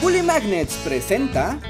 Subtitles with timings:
[0.00, 1.60] Bully Magnets presenta.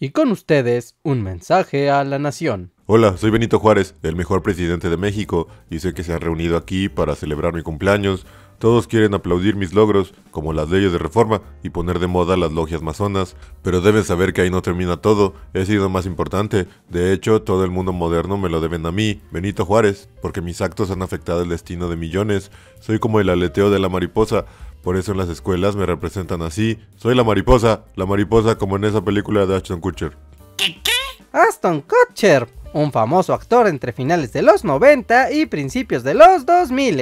[0.00, 2.72] Y con ustedes, un mensaje a la nación.
[2.86, 6.56] Hola, soy Benito Juárez, el mejor presidente de México, y sé que se han reunido
[6.56, 8.24] aquí para celebrar mi cumpleaños.
[8.58, 12.52] Todos quieren aplaudir mis logros, como las leyes de reforma y poner de moda las
[12.52, 16.66] logias masonas, pero deben saber que ahí no termina todo, he sido más importante.
[16.88, 20.62] De hecho, todo el mundo moderno me lo deben a mí, Benito Juárez, porque mis
[20.62, 22.50] actos han afectado el destino de millones.
[22.80, 24.46] Soy como el aleteo de la mariposa,
[24.86, 26.78] por eso en las escuelas me representan así.
[26.96, 30.16] Soy la mariposa, la mariposa como en esa película de Ashton Kutcher.
[31.32, 36.98] Aston Kutcher, un famoso actor entre finales de los 90 y principios de los 2000.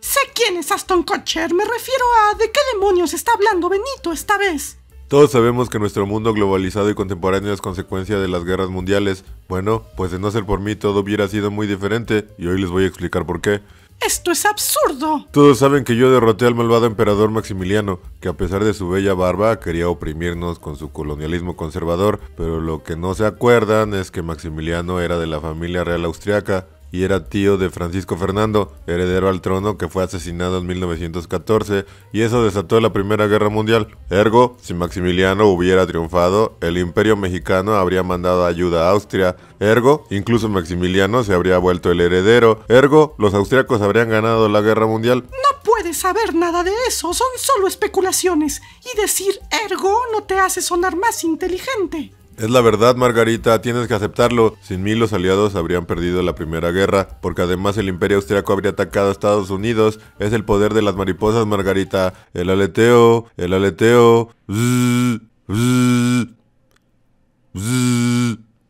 [0.00, 4.36] Sé quién es Aston Kutcher, me refiero a de qué demonios está hablando Benito esta
[4.36, 4.76] vez.
[5.06, 9.24] Todos sabemos que nuestro mundo globalizado y contemporáneo es consecuencia de las guerras mundiales.
[9.48, 12.70] Bueno, pues de no ser por mí todo hubiera sido muy diferente, y hoy les
[12.70, 13.60] voy a explicar por qué.
[14.00, 15.26] Esto es absurdo.
[15.32, 19.12] Todos saben que yo derroté al malvado emperador Maximiliano, que a pesar de su bella
[19.12, 24.22] barba quería oprimirnos con su colonialismo conservador, pero lo que no se acuerdan es que
[24.22, 29.40] Maximiliano era de la familia real austriaca, y era tío de Francisco Fernando, heredero al
[29.40, 33.96] trono que fue asesinado en 1914 y eso desató la Primera Guerra Mundial.
[34.10, 39.36] Ergo, si Maximiliano hubiera triunfado, el imperio mexicano habría mandado ayuda a Austria.
[39.60, 42.60] Ergo, incluso Maximiliano se habría vuelto el heredero.
[42.68, 45.24] Ergo, los austriacos habrían ganado la Guerra Mundial.
[45.28, 48.62] No puedes saber nada de eso, son solo especulaciones.
[48.92, 52.12] Y decir ergo no te hace sonar más inteligente.
[52.38, 54.56] Es la verdad, Margarita, tienes que aceptarlo.
[54.62, 58.70] Sin mí los aliados habrían perdido la primera guerra, porque además el imperio austriaco habría
[58.70, 59.98] atacado a Estados Unidos.
[60.20, 62.14] Es el poder de las mariposas, Margarita.
[62.34, 64.32] El aleteo, el aleteo.
[64.46, 65.18] Bzz.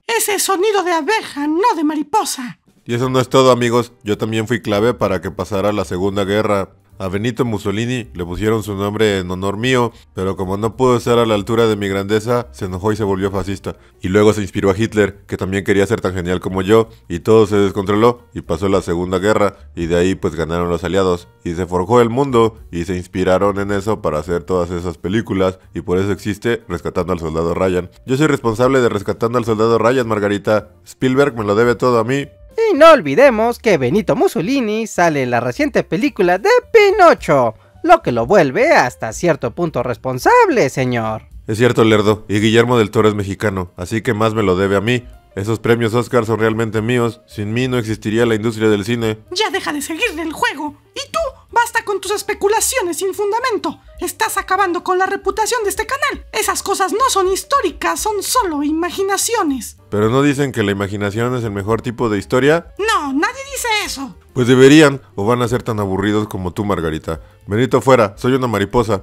[0.06, 2.58] Ese sonido de abeja, no de mariposa.
[2.86, 3.92] Y eso no es todo, amigos.
[4.02, 6.70] Yo también fui clave para que pasara la Segunda Guerra.
[7.00, 11.18] A Benito Mussolini le pusieron su nombre en honor mío, pero como no pudo estar
[11.18, 13.76] a la altura de mi grandeza, se enojó y se volvió fascista.
[14.00, 17.20] Y luego se inspiró a Hitler, que también quería ser tan genial como yo, y
[17.20, 21.28] todo se descontroló, y pasó la Segunda Guerra, y de ahí pues ganaron los aliados,
[21.44, 25.60] y se forjó el mundo, y se inspiraron en eso para hacer todas esas películas,
[25.74, 27.90] y por eso existe Rescatando al Soldado Ryan.
[28.06, 30.70] Yo soy responsable de Rescatando al Soldado Ryan, Margarita.
[30.84, 32.26] Spielberg me lo debe todo a mí,
[32.58, 37.54] Y no olvidemos que Benito Mussolini sale en la reciente película de Pinocho,
[37.84, 41.28] lo que lo vuelve hasta cierto punto responsable, señor.
[41.46, 44.76] Es cierto, Lerdo, y Guillermo del Toro es mexicano, así que más me lo debe
[44.76, 45.04] a mí.
[45.36, 49.18] Esos premios Oscar son realmente míos, sin mí no existiría la industria del cine.
[49.30, 50.76] Ya deja de seguirle el juego.
[50.96, 51.20] Y tú,
[51.50, 53.80] basta con tus especulaciones sin fundamento.
[54.00, 56.26] Estás acabando con la reputación de este canal.
[56.32, 59.76] Esas cosas no son históricas, son solo imaginaciones.
[59.90, 62.74] Pero no dicen que la imaginación es el mejor tipo de historia.
[62.78, 64.14] No, nadie dice eso.
[64.34, 67.20] Pues deberían, o van a ser tan aburridos como tú, Margarita.
[67.46, 69.02] Benito fuera, soy una mariposa.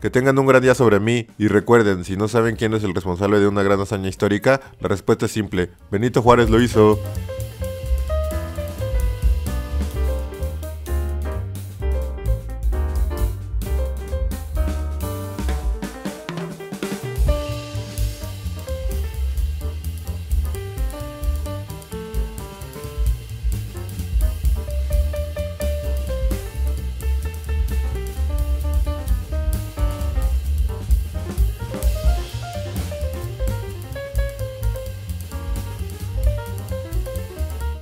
[0.00, 2.94] Que tengan un gran día sobre mí y recuerden, si no saben quién es el
[2.94, 5.70] responsable de una gran hazaña histórica, la respuesta es simple.
[5.90, 6.98] Benito Juárez lo hizo.